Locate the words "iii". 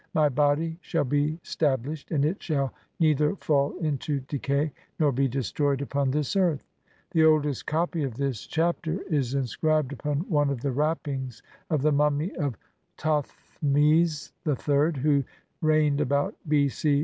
14.47-15.01